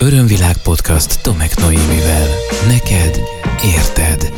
[0.00, 2.26] Örömvilág podcast Tomek Noémivel.
[2.66, 3.20] Neked
[3.64, 4.32] érted.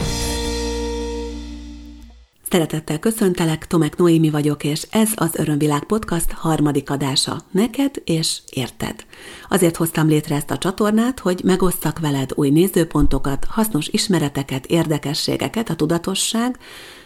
[2.50, 7.42] Szeretettel köszöntelek, Tomek Noémi vagyok, és ez az Örömvilág Podcast harmadik adása.
[7.50, 9.04] Neked és érted.
[9.48, 15.74] Azért hoztam létre ezt a csatornát, hogy megosztak veled új nézőpontokat, hasznos ismereteket, érdekességeket, a
[15.74, 16.58] tudatosság,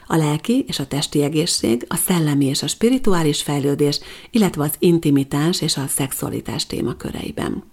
[0.07, 4.01] a lelki és a testi egészség, a szellemi és a spirituális fejlődés,
[4.31, 7.73] illetve az intimitás és a szexualitás témaköreiben.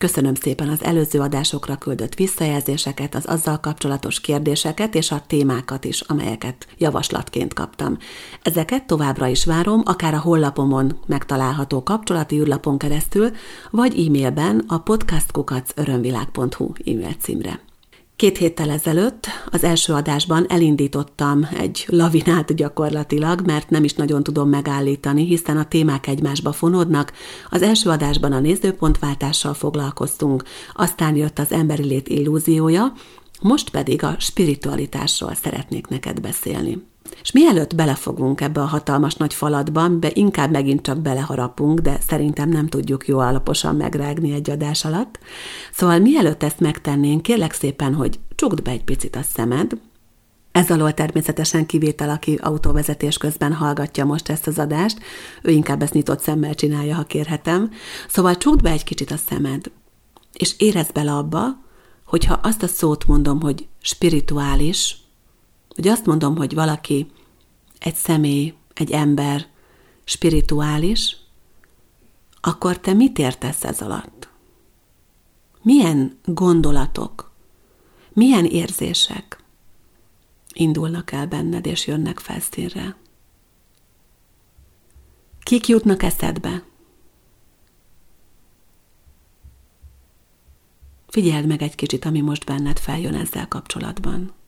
[0.00, 6.00] Köszönöm szépen az előző adásokra küldött visszajelzéseket, az azzal kapcsolatos kérdéseket és a témákat is,
[6.00, 7.96] amelyeket javaslatként kaptam.
[8.42, 13.30] Ezeket továbbra is várom, akár a hollapomon megtalálható kapcsolati űrlapon keresztül,
[13.70, 17.69] vagy e-mailben a podcastkukacörömvilág.hu e-mail címre.
[18.20, 24.48] Két héttel ezelőtt az első adásban elindítottam egy lavinát gyakorlatilag, mert nem is nagyon tudom
[24.48, 27.12] megállítani, hiszen a témák egymásba fonódnak.
[27.50, 30.42] Az első adásban a nézőpontváltással foglalkoztunk,
[30.74, 32.92] aztán jött az emberi lét illúziója,
[33.42, 36.89] most pedig a spiritualitásról szeretnék neked beszélni.
[37.22, 42.48] És mielőtt belefogunk ebbe a hatalmas nagy falatba, be inkább megint csak beleharapunk, de szerintem
[42.48, 45.18] nem tudjuk jó alaposan megrágni egy adás alatt.
[45.72, 49.72] Szóval mielőtt ezt megtennénk, kérlek szépen, hogy csukd be egy picit a szemed,
[50.52, 54.98] ez alól természetesen kivétel, aki autóvezetés közben hallgatja most ezt az adást,
[55.42, 57.70] ő inkább ezt nyitott szemmel csinálja, ha kérhetem.
[58.08, 59.70] Szóval csukd be egy kicsit a szemed,
[60.32, 61.44] és érezd bele abba,
[62.04, 64.96] hogyha azt a szót mondom, hogy spirituális,
[65.80, 67.10] hogy azt mondom, hogy valaki,
[67.78, 69.46] egy személy, egy ember
[70.04, 71.16] spirituális,
[72.40, 74.28] akkor te mit értesz ez alatt?
[75.62, 77.30] Milyen gondolatok,
[78.12, 79.44] milyen érzések
[80.52, 82.96] indulnak el benned és jönnek felszínre?
[85.42, 86.64] Kik jutnak eszedbe?
[91.08, 94.38] Figyeld meg egy kicsit, ami most benned feljön ezzel kapcsolatban.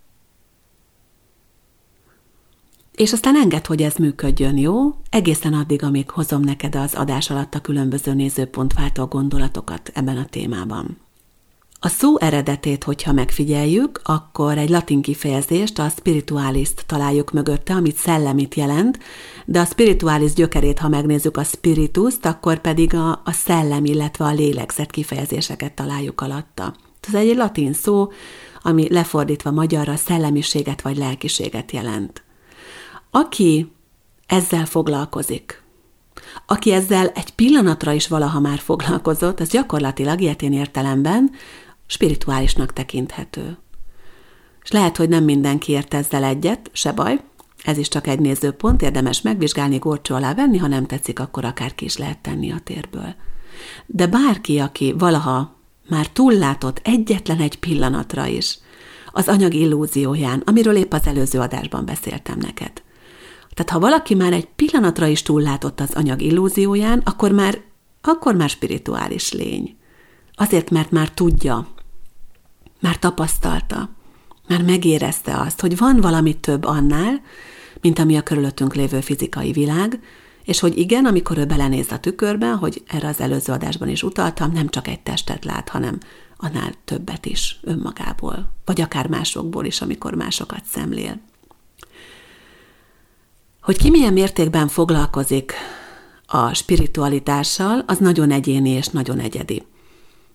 [2.92, 4.94] És aztán enged, hogy ez működjön, jó?
[5.10, 10.98] Egészen addig, amíg hozom neked az adás alatt a különböző nézőpontváltó gondolatokat ebben a témában.
[11.84, 18.54] A szó eredetét, hogyha megfigyeljük, akkor egy latin kifejezést, a spiritualist találjuk mögötte, amit szellemit
[18.54, 18.98] jelent,
[19.44, 24.32] de a spiritualis gyökerét, ha megnézzük a spirituszt, akkor pedig a, a szellem, illetve a
[24.32, 26.74] lélegzet kifejezéseket találjuk alatta.
[27.08, 28.10] Ez egy latin szó,
[28.62, 32.22] ami lefordítva magyarra szellemiséget vagy lelkiséget jelent.
[33.14, 33.72] Aki
[34.26, 35.62] ezzel foglalkozik,
[36.46, 41.30] aki ezzel egy pillanatra is valaha már foglalkozott, az gyakorlatilag ilyetén értelemben
[41.86, 43.58] spirituálisnak tekinthető.
[44.62, 47.20] És lehet, hogy nem mindenki ért ezzel egyet, se baj,
[47.62, 51.74] ez is csak egy nézőpont, érdemes megvizsgálni, górcsó alá venni, ha nem tetszik, akkor akár
[51.74, 53.14] ki is lehet tenni a térből.
[53.86, 55.56] De bárki, aki valaha
[55.88, 58.58] már túllátott egyetlen egy pillanatra is
[59.12, 62.81] az anyag illúzióján, amiről épp az előző adásban beszéltem neked,
[63.54, 67.60] tehát ha valaki már egy pillanatra is túllátott az anyag illúzióján, akkor már,
[68.00, 69.76] akkor már spirituális lény.
[70.34, 71.68] Azért, mert már tudja,
[72.80, 73.90] már tapasztalta,
[74.48, 77.20] már megérezte azt, hogy van valami több annál,
[77.80, 80.00] mint ami a körülöttünk lévő fizikai világ,
[80.44, 84.52] és hogy igen, amikor ő belenéz a tükörbe, hogy erre az előző adásban is utaltam,
[84.52, 85.98] nem csak egy testet lát, hanem
[86.36, 91.20] annál többet is önmagából, vagy akár másokból is, amikor másokat szemlél.
[93.62, 95.52] Hogy ki milyen mértékben foglalkozik
[96.26, 99.62] a spiritualitással, az nagyon egyéni és nagyon egyedi.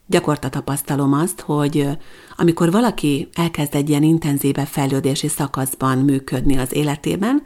[0.05, 1.87] Gyakorta tapasztalom azt, hogy
[2.35, 7.43] amikor valaki elkezd egy ilyen intenzíve fejlődési szakaszban működni az életében,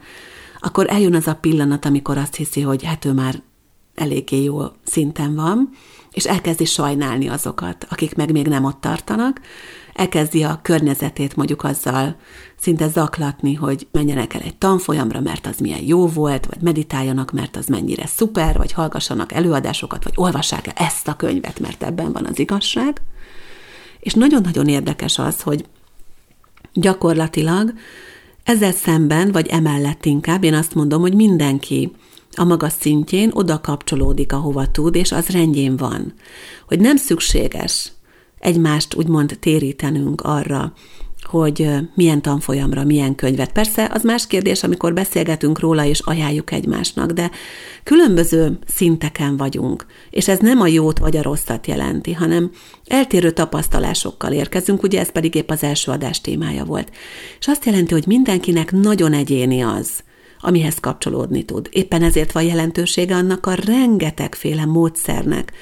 [0.60, 3.42] akkor eljön az a pillanat, amikor azt hiszi, hogy hát ő már
[3.94, 5.70] eléggé jó szinten van,
[6.12, 9.40] és elkezdi sajnálni azokat, akik meg még nem ott tartanak,
[9.94, 12.16] elkezdi a környezetét mondjuk azzal
[12.56, 17.56] szinte zaklatni, hogy menjenek el egy tanfolyamra, mert az milyen jó volt, vagy meditáljanak, mert
[17.56, 22.26] az mennyire szuper, vagy hallgassanak előadásokat, vagy olvassák el ezt a könyvet, mert ebben van
[22.26, 23.00] az igazság.
[24.00, 25.64] És nagyon-nagyon érdekes az, hogy
[26.72, 27.72] gyakorlatilag
[28.44, 31.92] ezzel szemben, vagy emellett inkább, én azt mondom, hogy mindenki
[32.36, 36.14] a maga szintjén oda kapcsolódik, ahova tud, és az rendjén van.
[36.66, 37.92] Hogy nem szükséges
[38.38, 40.72] egymást úgymond térítenünk arra,
[41.22, 43.52] hogy milyen tanfolyamra, milyen könyvet.
[43.52, 47.30] Persze az más kérdés, amikor beszélgetünk róla és ajánljuk egymásnak, de
[47.82, 52.50] különböző szinteken vagyunk, és ez nem a jót vagy a rosszat jelenti, hanem
[52.86, 56.90] eltérő tapasztalásokkal érkezünk, ugye ez pedig épp az első adás témája volt.
[57.38, 60.02] És azt jelenti, hogy mindenkinek nagyon egyéni az,
[60.44, 61.68] amihez kapcsolódni tud.
[61.70, 65.52] Éppen ezért van jelentősége annak a rengetegféle módszernek,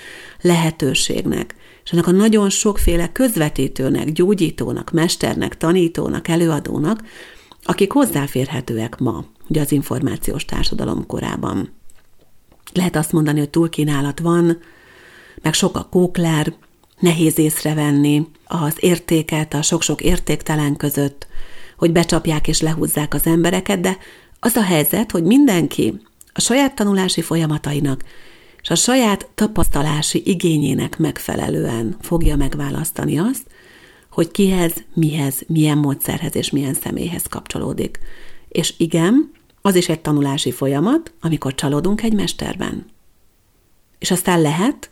[0.41, 1.55] lehetőségnek,
[1.85, 7.03] és ennek a nagyon sokféle közvetítőnek, gyógyítónak, mesternek, tanítónak, előadónak,
[7.63, 11.73] akik hozzáférhetőek ma, ugye az információs társadalom korában.
[12.73, 14.59] Lehet azt mondani, hogy túlkínálat van,
[15.43, 16.55] meg sok a kókler,
[16.99, 21.27] nehéz észrevenni az értéket a sok-sok értéktelen között,
[21.77, 23.99] hogy becsapják és lehúzzák az embereket, de
[24.41, 26.01] az a helyzet, hogy mindenki
[26.33, 28.05] a saját tanulási folyamatainak
[28.63, 33.47] és a saját tapasztalási igényének megfelelően fogja megválasztani azt,
[34.11, 37.99] hogy kihez, mihez, milyen módszerhez és milyen személyhez kapcsolódik.
[38.49, 39.31] És igen,
[39.63, 42.87] az is egy tanulási folyamat, amikor csalódunk egy mesterben.
[43.99, 44.91] És aztán lehet,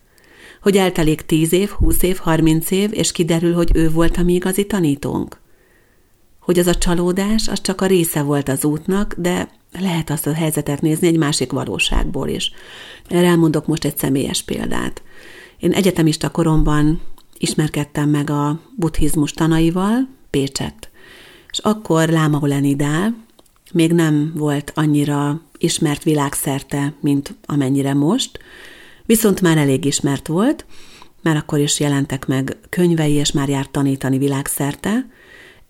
[0.63, 4.35] hogy eltelik 10 év, 20 év, 30 év, és kiderül, hogy ő volt a mi
[4.35, 5.41] igazi tanítónk.
[6.49, 9.49] Hogy az a csalódás, az csak a része volt az útnak, de
[9.79, 12.53] lehet azt a helyzetet nézni egy másik valóságból is.
[13.09, 15.03] Erre elmondok most egy személyes példát.
[15.59, 17.01] Én egyetemista koromban
[17.39, 20.91] ismerkedtem meg a buddhizmus tanaival, Pécset.
[21.51, 23.25] És akkor Láma Olenidál
[23.73, 28.39] még nem volt annyira ismert világszerte, mint amennyire most,
[29.07, 30.67] viszont már elég ismert volt,
[31.23, 35.17] már akkor is jelentek meg könyvei, és már járt tanítani világszerte,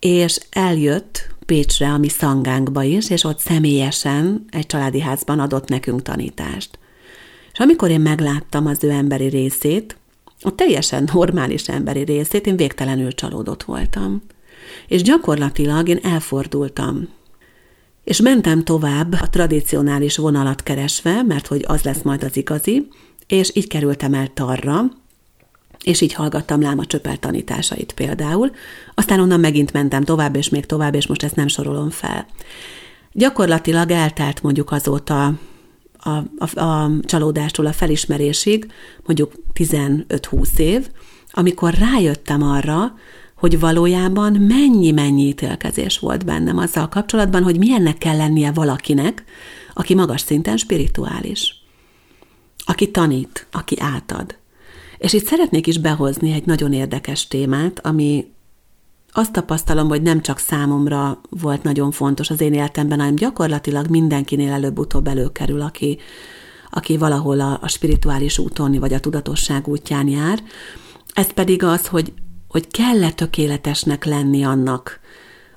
[0.00, 6.02] és eljött Pécsre, a mi szangánkba is, és ott személyesen egy családi házban adott nekünk
[6.02, 6.78] tanítást.
[7.52, 9.96] És amikor én megláttam az ő emberi részét,
[10.40, 14.22] a teljesen normális emberi részét, én végtelenül csalódott voltam.
[14.88, 17.08] És gyakorlatilag én elfordultam.
[18.04, 22.88] És mentem tovább a tradicionális vonalat keresve, mert hogy az lesz majd az igazi,
[23.26, 24.84] és így kerültem el Tarra,
[25.84, 28.50] és így hallgattam Láma Csöpel tanításait például,
[28.94, 32.26] aztán onnan megint mentem tovább, és még tovább, és most ezt nem sorolom fel.
[33.12, 35.34] Gyakorlatilag eltelt mondjuk azóta
[35.98, 38.72] a, a, a csalódástól a felismerésig,
[39.06, 40.88] mondjuk 15-20 év,
[41.30, 42.94] amikor rájöttem arra,
[43.34, 49.24] hogy valójában mennyi-mennyi ítélkezés volt bennem azzal kapcsolatban, hogy milyennek kell lennie valakinek,
[49.74, 51.62] aki magas szinten spirituális,
[52.64, 54.37] aki tanít, aki átad.
[54.98, 58.32] És itt szeretnék is behozni egy nagyon érdekes témát, ami
[59.12, 64.52] azt tapasztalom, hogy nem csak számomra volt nagyon fontos az én életemben, hanem gyakorlatilag mindenkinél
[64.52, 65.98] előbb-utóbb előkerül, aki,
[66.70, 70.42] aki valahol a, a spirituális úton vagy a tudatosság útján jár.
[71.12, 72.12] Ez pedig az, hogy,
[72.48, 75.00] hogy kell-e tökéletesnek lenni annak,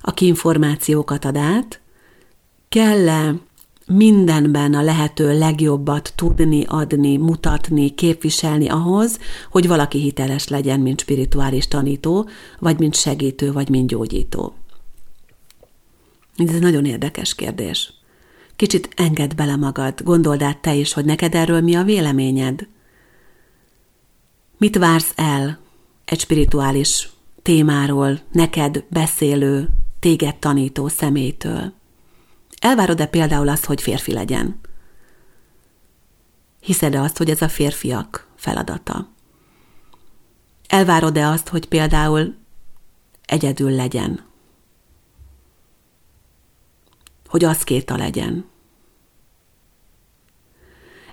[0.00, 1.80] aki információkat ad át,
[2.68, 3.34] kell-e
[3.86, 9.18] mindenben a lehető legjobbat tudni, adni, mutatni, képviselni ahhoz,
[9.50, 14.54] hogy valaki hiteles legyen, mint spirituális tanító, vagy mint segítő, vagy mint gyógyító.
[16.36, 17.92] Ez egy nagyon érdekes kérdés.
[18.56, 22.66] Kicsit engedd bele magad, gondold át te is, hogy neked erről mi a véleményed.
[24.58, 25.58] Mit vársz el
[26.04, 27.10] egy spirituális
[27.42, 29.68] témáról, neked beszélő,
[30.00, 31.72] téged tanító személytől?
[32.62, 34.60] Elvárod-e például azt, hogy férfi legyen?
[36.60, 39.08] Hiszed-e azt, hogy ez a férfiak feladata?
[40.68, 42.34] Elvárod-e azt, hogy például
[43.24, 44.24] egyedül legyen?
[47.26, 48.44] Hogy az kéta legyen?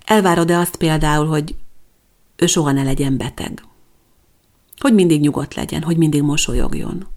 [0.05, 1.55] Elvárod-e azt például, hogy
[2.35, 3.63] ő soha ne legyen beteg?
[4.77, 7.07] Hogy mindig nyugodt legyen, hogy mindig mosolyogjon?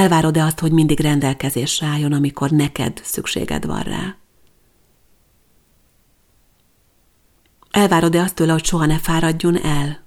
[0.00, 4.16] Elvárod-e azt, hogy mindig rendelkezésre álljon, amikor neked szükséged van rá?
[7.70, 10.02] Elvárod-e azt tőle, hogy soha ne fáradjon el?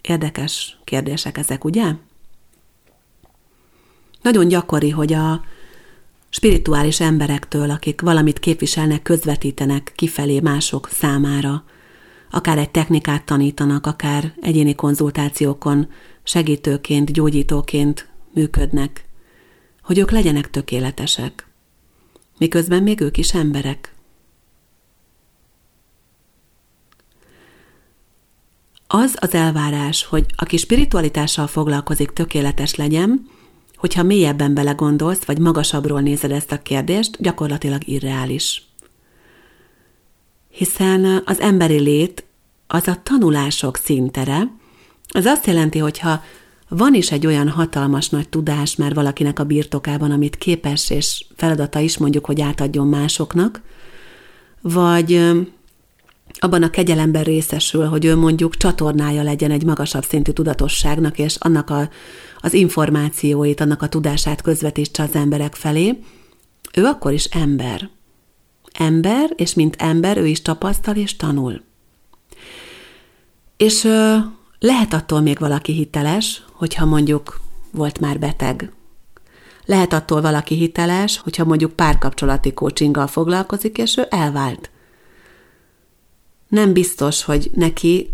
[0.00, 1.92] Érdekes kérdések ezek, ugye?
[4.22, 5.44] Nagyon gyakori, hogy a
[6.28, 11.64] spirituális emberektől, akik valamit képviselnek, közvetítenek kifelé mások számára,
[12.34, 15.88] akár egy technikát tanítanak, akár egyéni konzultációkon
[16.22, 19.04] segítőként, gyógyítóként működnek,
[19.82, 21.46] hogy ők legyenek tökéletesek,
[22.38, 23.94] miközben még ők is emberek.
[28.86, 33.26] Az az elvárás, hogy aki spiritualitással foglalkozik, tökéletes legyen,
[33.76, 38.62] hogyha mélyebben belegondolsz, vagy magasabbról nézed ezt a kérdést, gyakorlatilag irreális
[40.54, 42.24] hiszen az emberi lét
[42.66, 44.52] az a tanulások szintere.
[45.08, 46.22] Az azt jelenti, hogy ha
[46.68, 51.78] van is egy olyan hatalmas nagy tudás már valakinek a birtokában, amit képes és feladata
[51.78, 53.62] is mondjuk, hogy átadjon másoknak,
[54.60, 55.32] vagy
[56.38, 61.70] abban a kegyelemben részesül, hogy ő mondjuk csatornája legyen egy magasabb szintű tudatosságnak, és annak
[61.70, 61.88] a,
[62.38, 65.98] az információit, annak a tudását közvetítse az emberek felé,
[66.76, 67.90] ő akkor is ember.
[68.78, 71.62] Ember, és mint ember ő is tapasztal és tanul.
[73.56, 74.16] És ö,
[74.58, 77.40] lehet attól még valaki hiteles, hogyha mondjuk
[77.70, 78.72] volt már beteg.
[79.64, 84.70] Lehet attól valaki hiteles, hogyha mondjuk párkapcsolati coachinggal foglalkozik, és ő elvált.
[86.48, 88.10] Nem biztos, hogy neki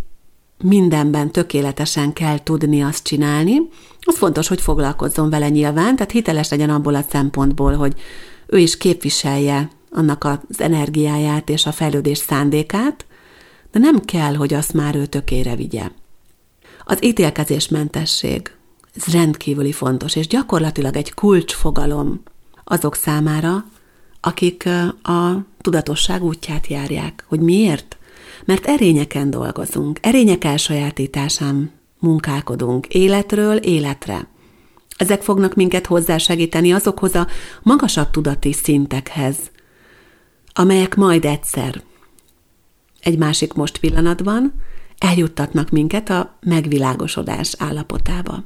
[0.62, 3.60] mindenben tökéletesen kell tudni azt csinálni.
[4.00, 7.94] Az fontos, hogy foglalkozzon vele nyilván, tehát hiteles legyen abból a szempontból, hogy
[8.46, 13.06] ő is képviselje annak az energiáját és a fejlődés szándékát,
[13.72, 15.90] de nem kell, hogy azt már ő tökére vigye.
[16.84, 18.50] Az ítélkezésmentesség,
[18.96, 22.22] ez rendkívüli fontos, és gyakorlatilag egy kulcsfogalom
[22.64, 23.64] azok számára,
[24.20, 24.68] akik
[25.02, 27.24] a tudatosság útját járják.
[27.28, 27.96] Hogy miért?
[28.44, 34.28] Mert erényeken dolgozunk, erények elsajátításán munkálkodunk, életről életre.
[34.96, 37.26] Ezek fognak minket hozzásegíteni azokhoz a
[37.62, 39.36] magasabb tudati szintekhez,
[40.52, 41.82] amelyek majd egyszer,
[43.00, 44.52] egy másik most pillanatban
[44.98, 48.44] eljuttatnak minket a megvilágosodás állapotába.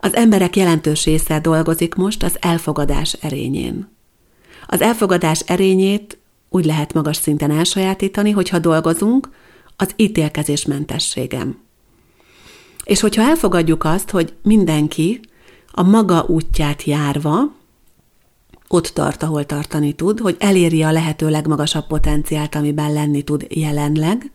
[0.00, 3.88] Az emberek jelentős része dolgozik most az elfogadás erényén.
[4.66, 9.30] Az elfogadás erényét úgy lehet magas szinten elsajátítani, hogyha dolgozunk
[9.76, 11.58] az ítélkezésmentességem.
[12.84, 15.20] És hogyha elfogadjuk azt, hogy mindenki
[15.70, 17.54] a maga útját járva
[18.68, 24.30] ott tart, ahol tartani tud, hogy eléri a lehető legmagasabb potenciált, amiben lenni tud jelenleg,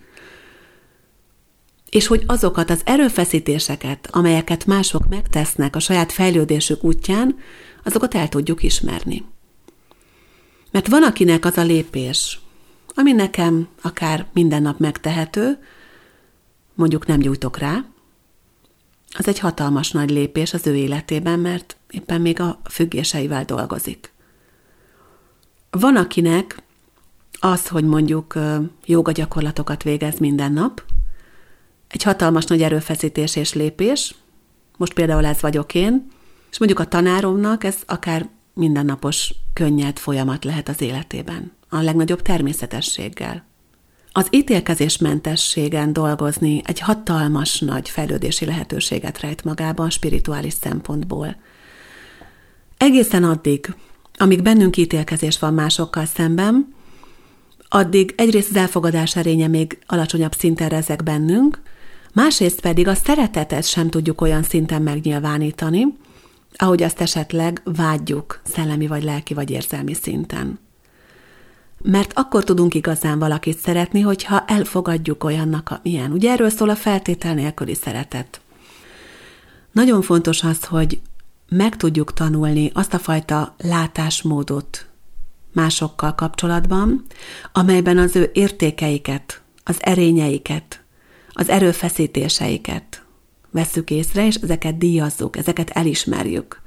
[1.90, 7.38] és hogy azokat az erőfeszítéseket, amelyeket mások megtesznek a saját fejlődésük útján,
[7.84, 9.26] azokat el tudjuk ismerni.
[10.72, 12.40] Mert van akinek az a lépés,
[12.96, 15.60] ami nekem akár minden nap megtehető,
[16.74, 17.86] mondjuk nem gyújtok rá,
[19.14, 24.11] az egy hatalmas nagy lépés az ő életében, mert éppen még a függéseivel dolgozik.
[25.72, 26.64] Van akinek
[27.40, 28.38] az, hogy mondjuk
[28.86, 30.84] joga gyakorlatokat végez minden nap,
[31.88, 34.16] egy hatalmas nagy erőfeszítés és lépés,
[34.78, 36.08] most például ez vagyok én,
[36.52, 43.46] és mondjuk a tanáromnak ez akár mindennapos könnyed folyamat lehet az életében, a legnagyobb természetességgel.
[44.12, 51.36] Az ítélkezésmentességen dolgozni egy hatalmas nagy fejlődési lehetőséget rejt magában spirituális szempontból.
[52.78, 53.76] Egészen addig,
[54.22, 56.74] amíg bennünk ítélkezés van másokkal szemben,
[57.70, 61.62] addig egyrészt az elfogadás erénye még alacsonyabb szinten rezeg bennünk,
[62.14, 65.98] másrészt pedig a szeretetet sem tudjuk olyan szinten megnyilvánítani,
[66.56, 70.60] ahogy azt esetleg vágyjuk szellemi vagy lelki vagy érzelmi szinten.
[71.84, 76.12] Mert akkor tudunk igazán valakit szeretni, hogyha elfogadjuk olyannak, amilyen.
[76.12, 78.42] Ugye erről szól a feltétel nélküli szeretet.
[79.72, 81.00] Nagyon fontos az, hogy
[81.56, 84.86] meg tudjuk tanulni azt a fajta látásmódot
[85.54, 87.06] másokkal kapcsolatban,
[87.52, 90.84] amelyben az ő értékeiket, az erényeiket,
[91.30, 93.04] az erőfeszítéseiket
[93.50, 96.62] vesszük észre, és ezeket díjazzuk, ezeket elismerjük.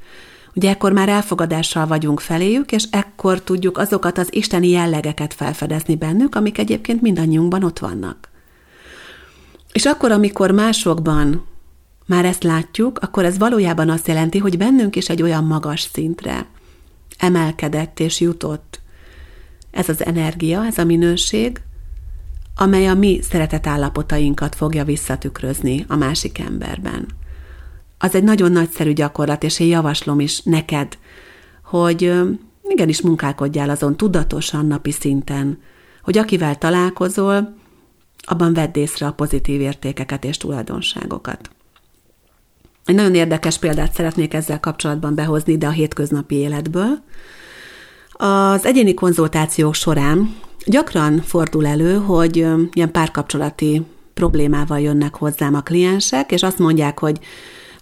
[0.54, 6.34] Ugye ekkor már elfogadással vagyunk feléjük, és ekkor tudjuk azokat az isteni jellegeket felfedezni bennük,
[6.34, 8.28] amik egyébként mindannyiunkban ott vannak.
[9.72, 11.46] És akkor, amikor másokban
[12.06, 16.46] már ezt látjuk, akkor ez valójában azt jelenti, hogy bennünk is egy olyan magas szintre
[17.18, 18.80] emelkedett és jutott
[19.70, 21.60] ez az energia, ez a minőség,
[22.56, 27.06] amely a mi szeretetállapotainkat fogja visszatükrözni a másik emberben.
[27.98, 30.98] Az egy nagyon nagyszerű gyakorlat, és én javaslom is neked,
[31.64, 32.12] hogy
[32.68, 35.58] igenis munkálkodjál azon tudatosan napi szinten,
[36.02, 37.56] hogy akivel találkozol,
[38.26, 41.50] abban vedd észre a pozitív értékeket és tulajdonságokat.
[42.84, 47.02] Egy nagyon érdekes példát szeretnék ezzel kapcsolatban behozni ide a hétköznapi életből.
[48.12, 50.36] Az egyéni konzultációk során
[50.66, 52.36] gyakran fordul elő, hogy
[52.72, 53.82] ilyen párkapcsolati
[54.14, 57.18] problémával jönnek hozzám a kliensek, és azt mondják, hogy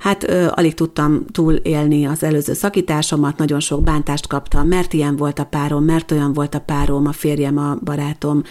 [0.02, 5.38] Hát ö, alig tudtam túlélni az előző szakításomat, nagyon sok bántást kaptam, mert ilyen volt
[5.38, 8.42] a párom, mert olyan volt a párom, a férjem, a barátom.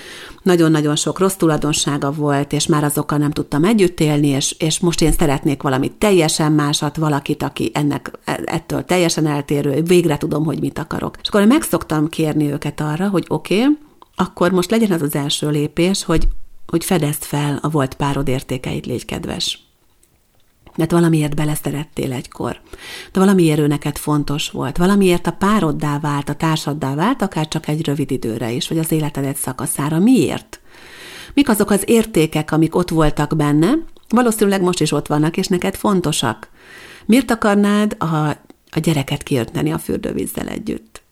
[0.43, 5.01] Nagyon-nagyon sok rossz tulajdonsága volt, és már azokkal nem tudtam együtt élni, és, és most
[5.01, 10.59] én szeretnék valamit teljesen másat, valakit, aki ennek e, ettől teljesen eltérő, végre tudom, hogy
[10.59, 11.15] mit akarok.
[11.21, 13.77] És akkor meg szoktam kérni őket arra, hogy oké, okay,
[14.15, 16.27] akkor most legyen az az első lépés, hogy,
[16.67, 19.70] hogy fedezd fel a volt párod értékeit, légy kedves
[20.75, 22.61] mert valamiért beleszerettél egykor.
[23.11, 24.77] De valamiért ő neked fontos volt.
[24.77, 28.91] Valamiért a pároddá vált, a társaddá vált, akár csak egy rövid időre is, vagy az
[28.91, 29.99] életed egy szakaszára.
[29.99, 30.59] Miért?
[31.33, 33.73] Mik azok az értékek, amik ott voltak benne,
[34.09, 36.49] valószínűleg most is ott vannak, és neked fontosak.
[37.05, 38.05] Miért akarnád a,
[38.71, 41.03] a gyereket kiönteni a fürdővízzel együtt?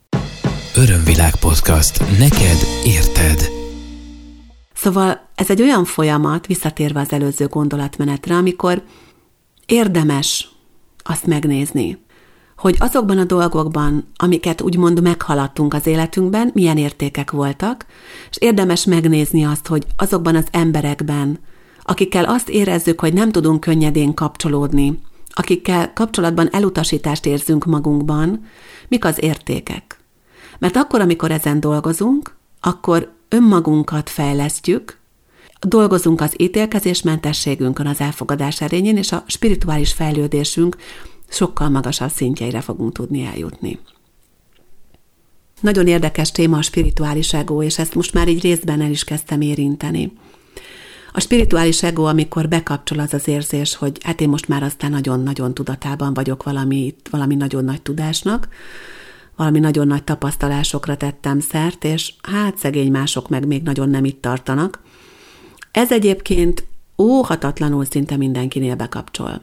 [0.75, 1.99] Örömvilág podcast.
[2.19, 3.49] Neked érted.
[4.73, 8.83] Szóval ez egy olyan folyamat, visszatérve az előző gondolatmenetre, amikor
[9.71, 10.49] érdemes
[11.03, 11.97] azt megnézni,
[12.57, 17.85] hogy azokban a dolgokban, amiket úgymond meghaladtunk az életünkben, milyen értékek voltak,
[18.29, 21.39] és érdemes megnézni azt, hogy azokban az emberekben,
[21.83, 24.99] akikkel azt érezzük, hogy nem tudunk könnyedén kapcsolódni,
[25.29, 28.45] akikkel kapcsolatban elutasítást érzünk magunkban,
[28.87, 29.99] mik az értékek.
[30.59, 34.98] Mert akkor, amikor ezen dolgozunk, akkor önmagunkat fejlesztjük,
[35.59, 40.77] dolgozunk az ítélkezésmentességünkön, az elfogadás erényén, és a spirituális fejlődésünk
[41.29, 43.79] sokkal magasabb szintjeire fogunk tudni eljutni.
[45.61, 49.41] Nagyon érdekes téma a spirituális ego, és ezt most már így részben el is kezdtem
[49.41, 50.11] érinteni.
[51.13, 55.53] A spirituális ego, amikor bekapcsol az az érzés, hogy hát én most már aztán nagyon-nagyon
[55.53, 58.47] tudatában vagyok valami, valami nagyon nagy tudásnak,
[59.35, 64.21] valami nagyon nagy tapasztalásokra tettem szert, és hát szegény mások meg még nagyon nem itt
[64.21, 64.81] tartanak.
[65.71, 69.41] Ez egyébként óhatatlanul szinte mindenkinél bekapcsol.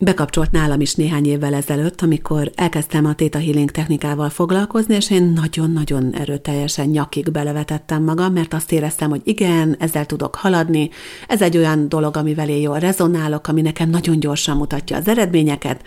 [0.00, 5.22] Bekapcsolt nálam is néhány évvel ezelőtt, amikor elkezdtem a Theta Healing technikával foglalkozni, és én
[5.22, 10.90] nagyon-nagyon erőteljesen nyakig belevetettem magam, mert azt éreztem, hogy igen, ezzel tudok haladni,
[11.28, 15.82] ez egy olyan dolog, amivel én jól rezonálok, ami nekem nagyon gyorsan mutatja az eredményeket,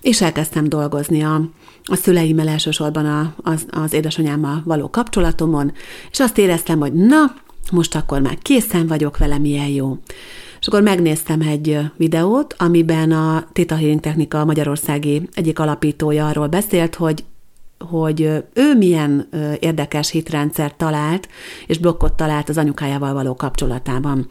[0.00, 1.50] és elkezdtem dolgozni a,
[1.84, 5.72] a szüleimmel elsősorban a, az, az édesanyámmal való kapcsolatomon,
[6.10, 7.34] és azt éreztem, hogy na,
[7.70, 9.98] most akkor már készen vagyok vele, milyen jó.
[10.60, 16.94] És akkor megnéztem egy videót, amiben a Theta Healing Technika Magyarországi egyik alapítója arról beszélt,
[16.94, 17.24] hogy
[17.88, 18.20] hogy
[18.54, 19.28] ő milyen
[19.60, 21.28] érdekes hitrendszert talált,
[21.66, 24.26] és blokkot talált az anyukájával való kapcsolatában.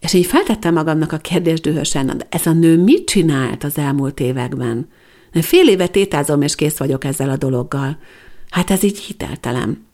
[0.00, 4.88] És így feltettem magamnak a kérdést dühösen, ez a nő mit csinált az elmúlt években?
[5.32, 7.98] Fél éve tétázom, és kész vagyok ezzel a dologgal.
[8.50, 9.86] Hát ez így hiteltelen.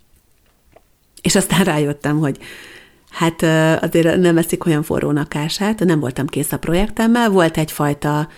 [1.22, 2.38] És aztán rájöttem, hogy
[3.10, 3.42] hát
[3.82, 8.28] azért nem eszik olyan forrónak ását, nem voltam kész a projektemmel, volt egyfajta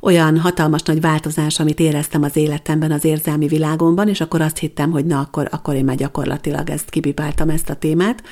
[0.00, 4.90] olyan hatalmas nagy változás, amit éreztem az életemben, az érzelmi világomban, és akkor azt hittem,
[4.90, 8.22] hogy na, akkor, akkor én már gyakorlatilag ezt kibipáltam, ezt a témát.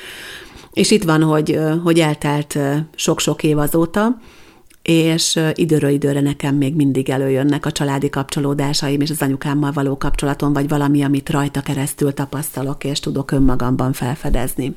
[0.73, 2.57] És itt van, hogy, hogy eltelt
[2.95, 4.17] sok-sok év azóta,
[4.81, 10.53] és időről időre nekem még mindig előjönnek a családi kapcsolódásaim és az anyukámmal való kapcsolatom,
[10.53, 14.75] vagy valami, amit rajta keresztül tapasztalok, és tudok önmagamban felfedezni.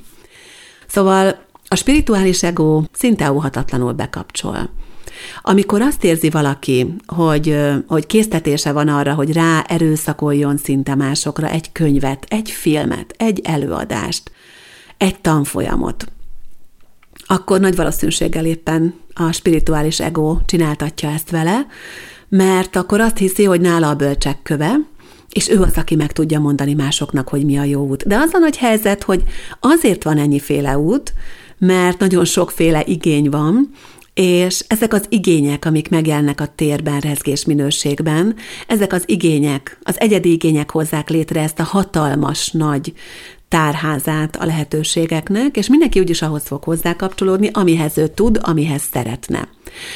[0.87, 1.39] Szóval
[1.69, 4.71] a spirituális ego szinte óhatatlanul bekapcsol.
[5.43, 11.73] Amikor azt érzi valaki, hogy, hogy késztetése van arra, hogy rá erőszakoljon szinte másokra egy
[11.73, 14.31] könyvet, egy filmet, egy előadást,
[14.97, 16.07] egy tanfolyamot,
[17.27, 21.67] akkor nagy valószínűséggel éppen a spirituális ego csináltatja ezt vele,
[22.29, 24.77] mert akkor azt hiszi, hogy nála a bölcsek köve,
[25.31, 28.07] és ő az, aki meg tudja mondani másoknak, hogy mi a jó út.
[28.07, 29.23] De az a nagy helyzet, hogy
[29.61, 31.13] azért van ennyiféle út,
[31.59, 33.71] mert nagyon sokféle igény van,
[34.15, 38.35] és ezek az igények, amik megjelennek a térben, rezgés minőségben,
[38.67, 42.93] ezek az igények, az egyedi igények hozzák létre ezt a hatalmas, nagy
[43.55, 49.49] tárházát a lehetőségeknek, és mindenki úgyis ahhoz fog hozzá kapcsolódni, amihez ő tud, amihez szeretne.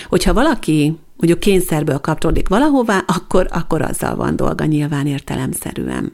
[0.09, 6.13] Hogyha valaki mondjuk kényszerből kapcsolódik valahová, akkor, akkor azzal van dolga nyilván értelemszerűen.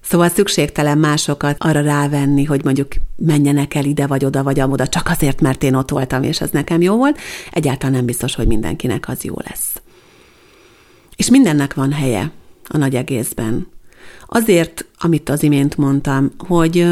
[0.00, 5.08] Szóval szükségtelen másokat arra rávenni, hogy mondjuk menjenek el ide vagy oda vagy amoda, csak
[5.08, 7.18] azért, mert én ott voltam, és ez nekem jó volt.
[7.52, 9.80] Egyáltalán nem biztos, hogy mindenkinek az jó lesz.
[11.16, 12.30] És mindennek van helye
[12.68, 13.74] a nagy egészben.
[14.26, 16.86] Azért, amit az imént mondtam, hogy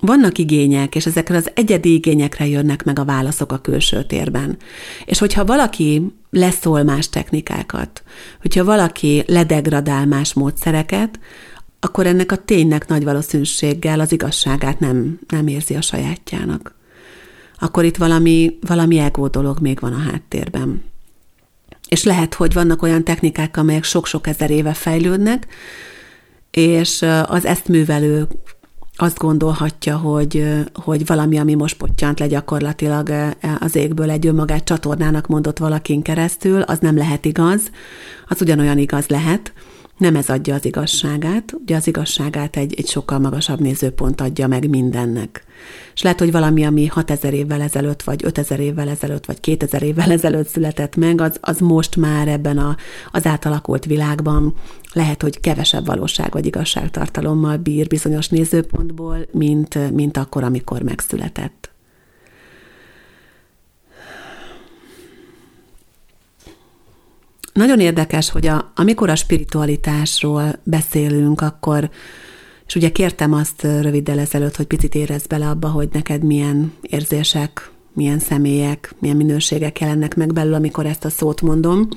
[0.00, 4.56] vannak igények, és ezekre az egyedi igényekre jönnek meg a válaszok a külső térben.
[5.04, 8.02] És hogyha valaki leszól más technikákat,
[8.40, 11.18] hogyha valaki ledegradál más módszereket,
[11.80, 16.74] akkor ennek a ténynek nagy valószínűséggel az igazságát nem, nem érzi a sajátjának.
[17.58, 20.82] Akkor itt valami, valami ego dolog még van a háttérben.
[21.90, 25.46] És lehet, hogy vannak olyan technikák, amelyek sok-sok ezer éve fejlődnek,
[26.50, 28.28] és az ezt művelő
[28.96, 35.26] azt gondolhatja, hogy, hogy valami, ami most pottyant le gyakorlatilag az égből egy önmagát csatornának
[35.26, 37.70] mondott valakin keresztül, az nem lehet igaz,
[38.28, 39.52] az ugyanolyan igaz lehet,
[40.00, 44.68] nem ez adja az igazságát, ugye az igazságát egy, egy sokkal magasabb nézőpont adja meg
[44.68, 45.44] mindennek.
[45.94, 50.10] És lehet, hogy valami, ami 6000 évvel ezelőtt, vagy 5000 évvel ezelőtt, vagy 2000 évvel
[50.10, 52.76] ezelőtt született meg, az, az most már ebben a,
[53.12, 54.54] az átalakult világban
[54.92, 61.70] lehet, hogy kevesebb valóság vagy igazságtartalommal bír bizonyos nézőpontból, mint, mint akkor, amikor megszületett.
[67.52, 71.90] Nagyon érdekes, hogy a, amikor a spiritualitásról beszélünk, akkor,
[72.66, 77.70] és ugye kértem azt röviddel ezelőtt, hogy picit érezd bele abba, hogy neked milyen érzések,
[77.92, 81.88] milyen személyek, milyen minőségek jelennek meg belül, amikor ezt a szót mondom,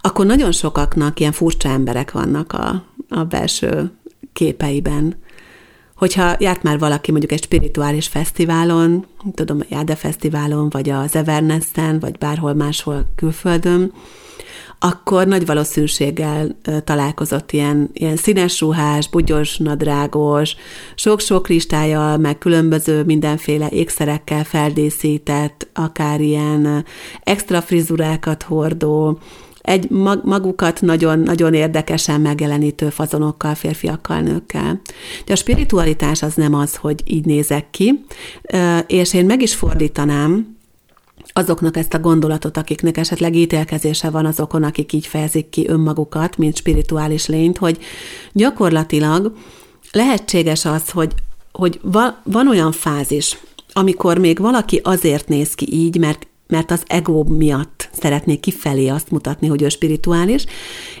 [0.00, 3.90] akkor nagyon sokaknak ilyen furcsa emberek vannak a, a belső
[4.32, 5.16] képeiben.
[5.96, 11.98] Hogyha járt már valaki mondjuk egy spirituális fesztiválon, tudom, a Jáde Fesztiválon, vagy az Evernessen,
[11.98, 13.92] vagy bárhol máshol külföldön,
[14.78, 20.56] akkor nagy valószínűséggel találkozott ilyen, ilyen színes ruhás, bugyos, nadrágos,
[20.94, 26.84] sok-sok listájal, meg különböző mindenféle ékszerekkel feldészített, akár ilyen
[27.22, 29.18] extra frizurákat hordó,
[29.68, 29.90] egy
[30.22, 34.80] magukat nagyon-nagyon érdekesen megjelenítő fazonokkal, férfiakkal, nőkkel.
[35.24, 38.04] De a spiritualitás az nem az, hogy így nézek ki,
[38.86, 40.57] és én meg is fordítanám,
[41.38, 46.56] azoknak ezt a gondolatot, akiknek esetleg ítélkezése van azokon, akik így fejezik ki önmagukat, mint
[46.56, 47.78] spirituális lényt, hogy
[48.32, 49.32] gyakorlatilag
[49.92, 51.12] lehetséges az, hogy,
[51.52, 53.38] hogy va, van olyan fázis,
[53.72, 59.10] amikor még valaki azért néz ki így, mert mert az ego miatt szeretné kifelé azt
[59.10, 60.44] mutatni, hogy ő spirituális,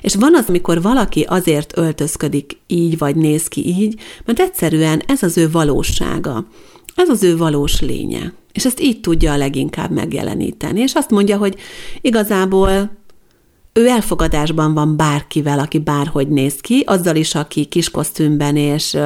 [0.00, 5.22] és van az, amikor valaki azért öltözködik így, vagy néz ki így, mert egyszerűen ez
[5.22, 6.46] az ő valósága,
[6.94, 8.32] ez az ő valós lénye.
[8.58, 10.80] És ezt így tudja a leginkább megjeleníteni.
[10.80, 11.56] És azt mondja, hogy
[12.00, 12.90] igazából
[13.72, 18.96] ő elfogadásban van bárkivel, aki bárhogy néz ki, azzal is, aki kis kosztümben és,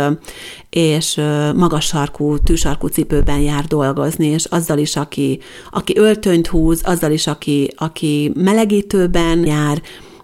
[0.70, 1.20] és
[1.54, 5.38] magas sarkú, tűsarkú cipőben jár dolgozni, és azzal is, aki,
[5.70, 9.82] aki öltönyt húz, azzal is, aki, aki melegítőben jár,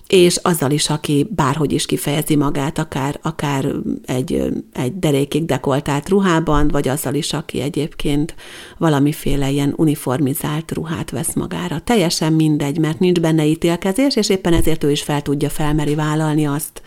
[0.09, 3.75] és azzal is, aki bárhogy is kifejezi magát, akár, akár
[4.07, 4.43] egy,
[4.73, 8.35] egy derékig dekoltált ruhában, vagy azzal is, aki egyébként
[8.79, 11.81] valamiféle ilyen uniformizált ruhát vesz magára.
[11.81, 16.47] Teljesen mindegy, mert nincs benne ítélkezés, és éppen ezért ő is fel tudja felmeri vállalni
[16.47, 16.83] azt,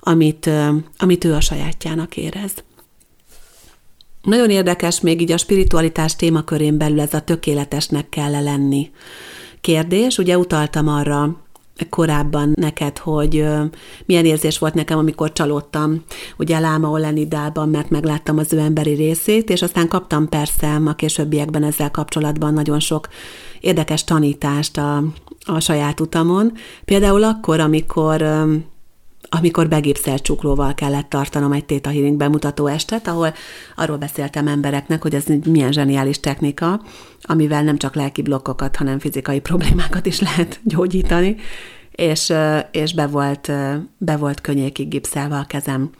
[0.00, 0.50] amit,
[0.98, 2.52] amit ő a sajátjának érez.
[4.22, 8.90] Nagyon érdekes még így a spiritualitás témakörén belül ez a tökéletesnek kell lenni
[9.60, 10.18] kérdés.
[10.18, 11.36] Ugye utaltam arra,
[11.88, 13.46] korábban neked, hogy
[14.06, 16.02] milyen érzés volt nekem, amikor csalódtam,
[16.38, 21.62] ugye Láma Olenidában, mert megláttam az ő emberi részét, és aztán kaptam persze a későbbiekben
[21.62, 23.08] ezzel kapcsolatban nagyon sok
[23.60, 25.04] érdekes tanítást a,
[25.44, 26.52] a saját utamon.
[26.84, 28.22] Például akkor, amikor
[29.30, 33.34] amikor begépszelt csuklóval kellett tartanom egy Theta Healing bemutató estet, ahol
[33.76, 36.80] arról beszéltem embereknek, hogy ez milyen zseniális technika,
[37.22, 41.36] amivel nem csak lelki blokkokat, hanem fizikai problémákat is lehet gyógyítani,
[41.90, 42.32] és,
[42.70, 43.52] és be, volt,
[43.98, 45.90] be volt könnyékig gipszelve a kezem.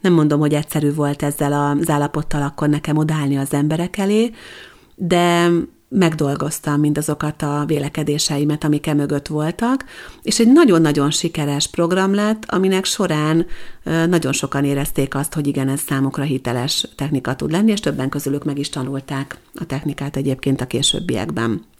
[0.00, 4.30] Nem mondom, hogy egyszerű volt ezzel az állapottal akkor nekem odállni az emberek elé,
[4.94, 5.50] de
[5.94, 9.84] megdolgoztam mindazokat a vélekedéseimet, amik mögött voltak,
[10.22, 13.46] és egy nagyon-nagyon sikeres program lett, aminek során
[13.84, 18.44] nagyon sokan érezték azt, hogy igen, ez számukra hiteles technika tud lenni, és többen közülük
[18.44, 21.73] meg is tanulták a technikát egyébként a későbbiekben.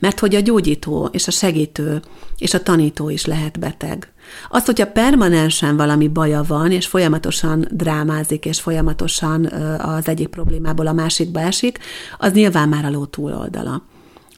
[0.00, 2.02] Mert hogy a gyógyító és a segítő
[2.38, 4.12] és a tanító is lehet beteg.
[4.48, 9.44] Az, hogyha permanensen valami baja van, és folyamatosan drámázik, és folyamatosan
[9.78, 11.78] az egyik problémából a másikba esik,
[12.18, 13.82] az nyilván már a ló túloldala.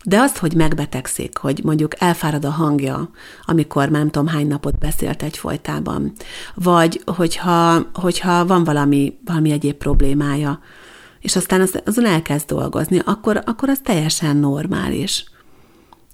[0.04, 3.10] De azt, hogy megbetegszik, hogy mondjuk elfárad a hangja,
[3.44, 6.12] amikor nem tudom hány napot beszélt egyfolytában,
[6.54, 10.60] vagy hogyha, hogyha van valami, valami egyéb problémája,
[11.20, 15.24] és aztán azon elkezd dolgozni, akkor, akkor az teljesen normális.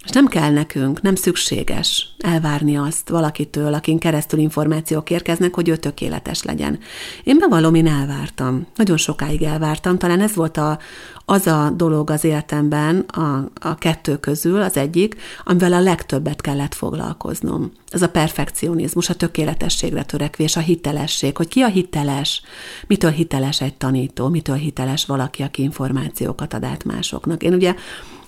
[0.04, 5.76] És nem kell nekünk, nem szükséges elvárni azt valakitől, akin keresztül információk érkeznek, hogy ő
[5.76, 6.78] tökéletes legyen.
[7.24, 8.66] Én bevallom, én elvártam.
[8.76, 9.98] Nagyon sokáig elvártam.
[9.98, 10.78] Talán ez volt a,
[11.24, 16.74] az a dolog az életemben, a, a kettő közül az egyik, amivel a legtöbbet kellett
[16.74, 17.72] foglalkoznom.
[17.90, 22.42] Ez a perfekcionizmus, a tökéletességre törekvés, a hitelesség, hogy ki a hiteles,
[22.86, 27.42] mitől hiteles egy tanító, mitől hiteles valaki, aki információkat ad át másoknak.
[27.42, 27.74] Én ugye,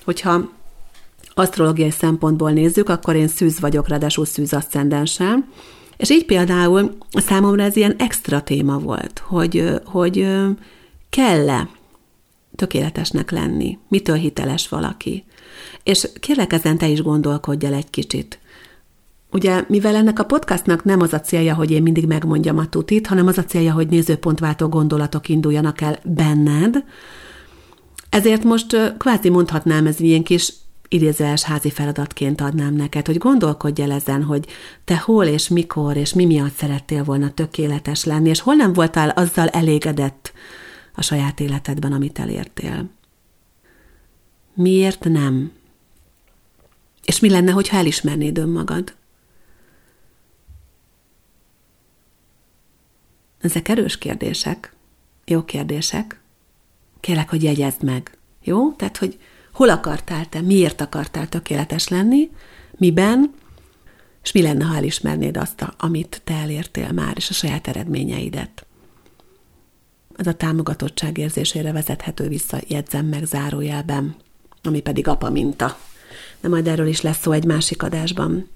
[0.03, 0.59] hogyha
[1.33, 5.51] asztrológiai szempontból nézzük, akkor én szűz vagyok, ráadásul szűz aszcendensem,
[5.97, 10.27] és így például számomra ez ilyen extra téma volt, hogy, hogy
[11.09, 11.69] kell-e
[12.55, 15.23] tökéletesnek lenni, mitől hiteles valaki.
[15.83, 18.39] És kérlek ezen te is gondolkodj el egy kicsit.
[19.31, 23.07] Ugye, mivel ennek a podcastnak nem az a célja, hogy én mindig megmondjam a tutit,
[23.07, 26.83] hanem az a célja, hogy nézőpontváltó gondolatok induljanak el benned,
[28.09, 30.53] ezért most kvázi mondhatnám, ez ilyen kis
[30.93, 34.47] idézőes házi feladatként adnám neked, hogy gondolkodj el ezen, hogy
[34.83, 39.09] te hol és mikor és mi miatt szerettél volna tökéletes lenni, és hol nem voltál
[39.09, 40.33] azzal elégedett
[40.95, 42.89] a saját életedben, amit elértél.
[44.53, 45.51] Miért nem?
[47.03, 48.95] És mi lenne, hogyha elismernéd önmagad?
[53.41, 54.73] Ezek erős kérdések,
[55.25, 56.19] jó kérdések.
[56.99, 58.17] Kérlek, hogy jegyezd meg.
[58.43, 58.71] Jó?
[58.71, 59.19] Tehát, hogy
[59.53, 62.29] hol akartál te, miért akartál tökéletes lenni,
[62.77, 63.33] miben,
[64.23, 68.65] és mi lenne, ha elismernéd azt, amit te elértél már, és a saját eredményeidet.
[70.15, 74.15] Ez a támogatottság érzésére vezethető vissza, jegyzem meg zárójelben,
[74.63, 75.77] ami pedig apa minta.
[76.41, 78.49] De majd erről is lesz szó egy másik adásban.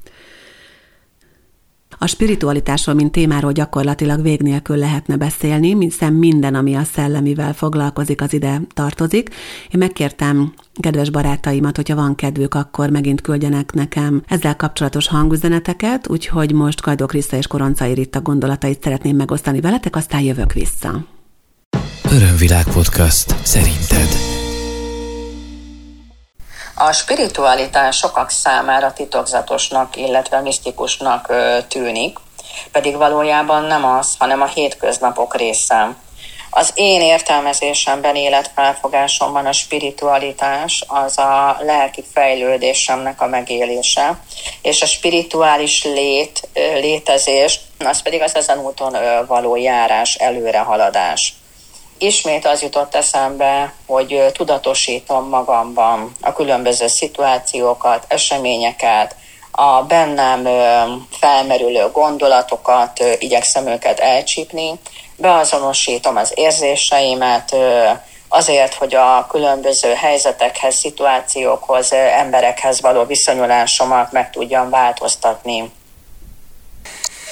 [1.98, 8.22] A spiritualitásról, mint témáról gyakorlatilag vég nélkül lehetne beszélni, hiszen minden, ami a szellemivel foglalkozik,
[8.22, 9.30] az ide tartozik.
[9.72, 16.52] Én megkértem kedves barátaimat, hogyha van kedvük, akkor megint küldjenek nekem ezzel kapcsolatos hangüzeneteket, úgyhogy
[16.52, 21.06] most Gajdó Kriszta és Koroncai Ritta gondolatait szeretném megosztani veletek, aztán jövök vissza.
[22.12, 23.36] Örömvilág podcast.
[23.44, 24.44] Szerinted?
[26.78, 31.34] A spiritualitás sokak számára titokzatosnak, illetve misztikusnak
[31.68, 32.18] tűnik,
[32.72, 35.96] pedig valójában nem az, hanem a hétköznapok része.
[36.50, 44.20] Az én értelmezésemben, életfelfogásomban a spiritualitás az a lelki fejlődésemnek a megélése,
[44.62, 51.34] és a spirituális lét, létezés, az pedig az ezen úton való járás, előrehaladás
[51.98, 59.16] ismét az jutott eszembe, hogy tudatosítom magamban a különböző szituációkat, eseményeket,
[59.52, 60.48] a bennem
[61.20, 64.80] felmerülő gondolatokat, igyekszem őket elcsípni,
[65.16, 67.56] beazonosítom az érzéseimet,
[68.28, 75.72] azért, hogy a különböző helyzetekhez, szituációkhoz, emberekhez való viszonyulásomat meg tudjam változtatni.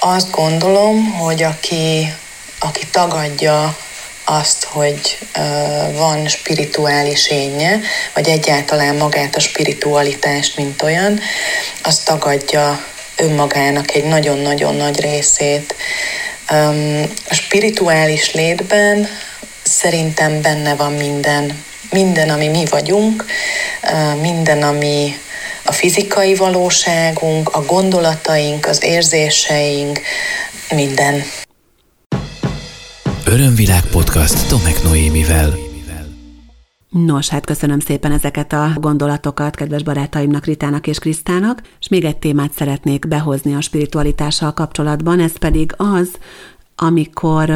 [0.00, 2.14] Azt gondolom, hogy aki,
[2.60, 3.76] aki tagadja
[4.24, 5.18] azt, hogy
[5.96, 7.80] van spirituális énje,
[8.14, 11.20] vagy egyáltalán magát a spiritualitást, mint olyan,
[11.82, 12.84] az tagadja
[13.16, 15.74] önmagának egy nagyon-nagyon nagy részét.
[17.28, 19.08] A spirituális létben
[19.62, 21.64] szerintem benne van minden.
[21.90, 23.24] Minden, ami mi vagyunk,
[24.20, 25.18] minden, ami
[25.64, 30.00] a fizikai valóságunk, a gondolataink, az érzéseink,
[30.70, 31.24] minden.
[33.26, 35.50] Örömvilág podcast Tomek Noémivel.
[36.90, 42.16] Nos, hát köszönöm szépen ezeket a gondolatokat kedves barátaimnak, Ritának és Krisztának, és még egy
[42.16, 46.08] témát szeretnék behozni a spiritualitással kapcsolatban, ez pedig az,
[46.76, 47.50] amikor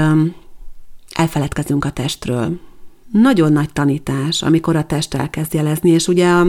[1.14, 2.60] elfeledkezünk a testről.
[3.12, 6.46] Nagyon nagy tanítás, amikor a test elkezd jelezni, és ugye a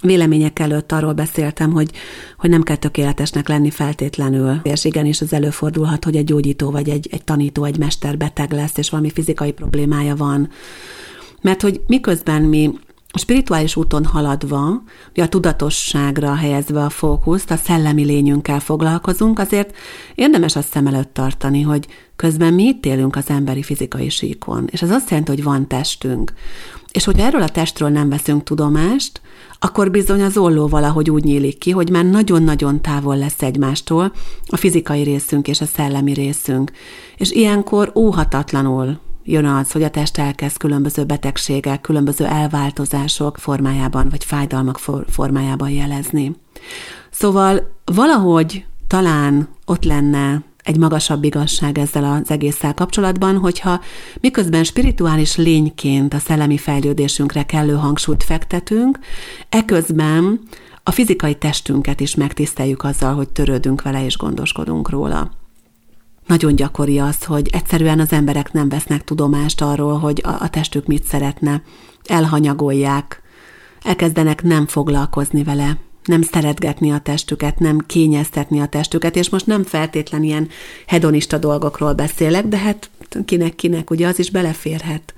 [0.00, 1.90] vélemények előtt arról beszéltem, hogy,
[2.36, 4.60] hogy nem kell tökéletesnek lenni feltétlenül.
[4.62, 8.76] És igenis az előfordulhat, hogy egy gyógyító vagy egy, egy tanító, egy mester beteg lesz,
[8.76, 10.50] és valami fizikai problémája van.
[11.40, 12.70] Mert hogy miközben mi
[13.10, 14.82] a spirituális úton haladva,
[15.14, 19.76] a tudatosságra helyezve a fókuszt, a szellemi lényünkkel foglalkozunk, azért
[20.14, 24.68] érdemes azt szem előtt tartani, hogy közben mi itt élünk az emberi fizikai síkon.
[24.70, 26.32] És ez azt jelenti, hogy van testünk.
[26.92, 29.20] És hogyha erről a testről nem veszünk tudomást,
[29.58, 34.12] akkor bizony az olló valahogy úgy nyílik ki, hogy már nagyon-nagyon távol lesz egymástól
[34.46, 36.70] a fizikai részünk és a szellemi részünk.
[37.16, 44.24] És ilyenkor óhatatlanul jön az, hogy a test elkezd különböző betegségek, különböző elváltozások formájában, vagy
[44.24, 46.36] fájdalmak formájában jelezni.
[47.10, 53.80] Szóval valahogy talán ott lenne egy magasabb igazság ezzel az egésszel kapcsolatban, hogyha
[54.20, 58.98] miközben spirituális lényként a szellemi fejlődésünkre kellő hangsúlyt fektetünk,
[59.48, 60.40] eközben
[60.82, 65.30] a fizikai testünket is megtiszteljük azzal, hogy törődünk vele és gondoskodunk róla.
[66.26, 70.86] Nagyon gyakori az, hogy egyszerűen az emberek nem vesznek tudomást arról, hogy a, a testük
[70.86, 71.62] mit szeretne,
[72.04, 73.22] elhanyagolják,
[73.82, 75.76] elkezdenek nem foglalkozni vele,
[76.08, 80.48] nem szeretgetni a testüket, nem kényeztetni a testüket, és most nem feltétlen ilyen
[80.86, 82.90] hedonista dolgokról beszélek, de hát
[83.24, 85.14] kinek-kinek, ugye az is beleférhet.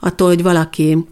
[0.00, 1.06] Attól, hogy valaki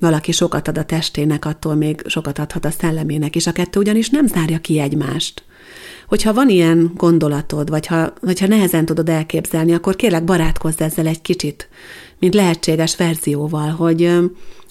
[0.00, 3.46] valaki sokat ad a testének, attól még sokat adhat a szellemének is.
[3.46, 5.42] A kettő ugyanis nem zárja ki egymást.
[6.06, 11.06] Hogyha van ilyen gondolatod, vagy ha, vagy ha nehezen tudod elképzelni, akkor kérlek barátkozz ezzel
[11.06, 11.68] egy kicsit,
[12.18, 14.10] mint lehetséges verzióval, hogy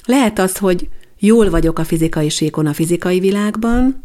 [0.06, 0.88] lehet az, hogy
[1.19, 4.03] Jól vagyok a fizikai síkon a fizikai világban,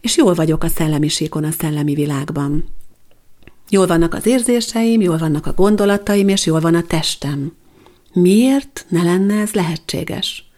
[0.00, 2.64] és jól vagyok a szellemi síkon a szellemi világban.
[3.68, 7.52] Jól vannak az érzéseim, jól vannak a gondolataim, és jól van a testem.
[8.12, 10.50] Miért ne lenne ez lehetséges?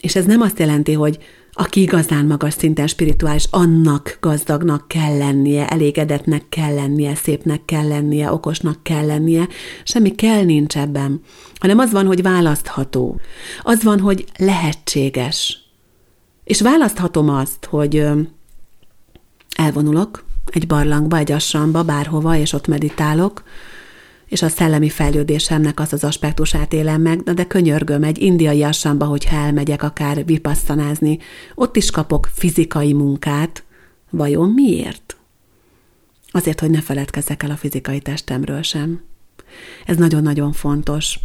[0.00, 1.18] És ez nem azt jelenti, hogy
[1.54, 8.32] aki igazán magas szinten spirituális, annak gazdagnak kell lennie, elégedetnek kell lennie, szépnek kell lennie,
[8.32, 9.48] okosnak kell lennie.
[9.84, 11.20] Semmi kell nincs ebben,
[11.54, 13.20] hanem az van, hogy választható.
[13.62, 15.58] Az van, hogy lehetséges.
[16.44, 18.06] És választhatom azt, hogy
[19.56, 23.42] elvonulok egy barlangba, egy assamba, bárhova, és ott meditálok,
[24.28, 29.36] és a szellemi fejlődésemnek az az aspektusát élem meg, de könyörgöm, egy indiai assamba, hogyha
[29.36, 31.18] elmegyek akár vipasszanázni,
[31.54, 33.62] ott is kapok fizikai munkát.
[34.10, 35.16] Vajon miért?
[36.30, 39.02] Azért, hogy ne feledkezzek el a fizikai testemről sem.
[39.86, 41.18] Ez nagyon-nagyon fontos.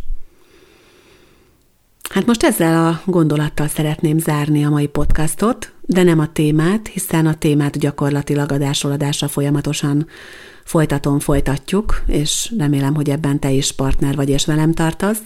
[2.09, 7.25] Hát most ezzel a gondolattal szeretném zárni a mai podcastot, de nem a témát, hiszen
[7.25, 10.07] a témát gyakorlatilag adásról adásra folyamatosan
[10.69, 15.21] folytatom, folytatjuk, és remélem, hogy ebben te is partner vagy és velem tartasz.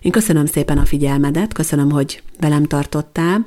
[0.00, 3.46] Én köszönöm szépen a figyelmedet, köszönöm, hogy velem tartottál.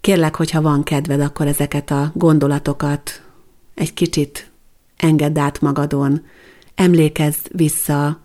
[0.00, 3.22] Kérlek, hogyha van kedved, akkor ezeket a gondolatokat
[3.74, 4.50] egy kicsit
[4.96, 6.22] engedd át magadon,
[6.74, 8.20] emlékezz vissza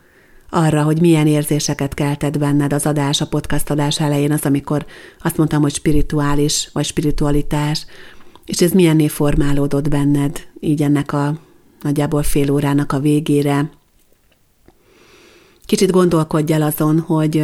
[0.49, 4.85] arra, hogy milyen érzéseket keltett benned az adás, a podcast adás elején, az, amikor
[5.19, 7.85] azt mondtam, hogy spirituális, vagy spiritualitás,
[8.45, 11.44] és ez milyenné formálódott benned, így ennek a
[11.85, 13.69] nagyjából fél órának a végére.
[15.65, 17.43] Kicsit gondolkodj el azon, hogy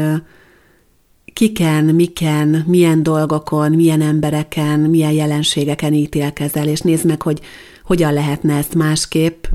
[1.33, 7.39] kiken, miken, milyen dolgokon, milyen embereken, milyen jelenségeken ítélkezel, és nézd meg, hogy
[7.83, 9.45] hogyan lehetne ezt másképp,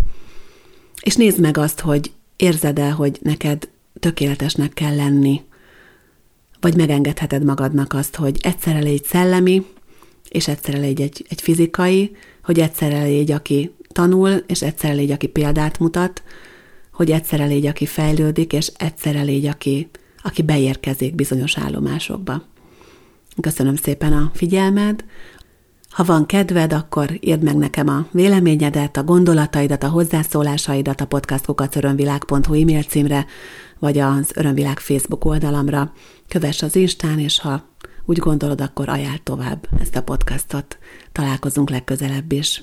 [1.02, 3.68] és nézd meg azt, hogy érzed el, hogy neked
[4.00, 5.42] tökéletesnek kell lenni,
[6.60, 9.66] vagy megengedheted magadnak azt, hogy egyszerre légy szellemi,
[10.28, 15.26] és egyszerre légy egy, egy fizikai, hogy egyszerre légy, aki tanul, és egyszerre légy, aki
[15.26, 16.22] példát mutat,
[16.92, 19.90] hogy egyszerre légy, aki fejlődik, és egyszerre légy, aki,
[20.22, 22.42] aki beérkezik bizonyos állomásokba.
[23.40, 25.04] Köszönöm szépen a figyelmed.
[25.90, 32.60] Ha van kedved, akkor írd meg nekem a véleményedet, a gondolataidat, a hozzászólásaidat a podcastkukacörönvilág.hu
[32.60, 33.26] e-mail címre,
[33.78, 35.92] vagy az Örömvilág Facebook oldalamra.
[36.28, 37.64] Kövess az Instán, és ha
[38.04, 40.78] úgy gondolod, akkor ajánl tovább ezt a podcastot.
[41.12, 42.62] Találkozunk legközelebb is.